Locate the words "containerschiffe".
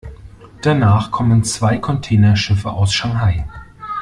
1.77-2.71